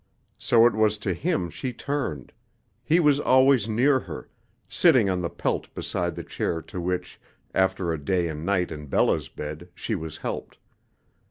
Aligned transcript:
So 0.39 0.65
it 0.65 0.73
was 0.73 0.97
to 0.97 1.13
him 1.13 1.51
she 1.51 1.73
turned 1.73 2.33
he 2.83 2.99
was 2.99 3.19
always 3.19 3.69
near 3.69 3.99
her, 3.99 4.29
sitting 4.67 5.11
on 5.11 5.21
the 5.21 5.29
pelt 5.29 5.71
beside 5.75 6.15
the 6.15 6.23
chair 6.23 6.59
to 6.59 6.81
which, 6.81 7.21
after 7.53 7.93
a 7.93 8.03
day 8.03 8.27
and 8.27 8.43
night 8.43 8.71
in 8.71 8.87
Bella's 8.87 9.29
bed, 9.29 9.69
she 9.75 9.93
was 9.93 10.17
helped. 10.17 10.57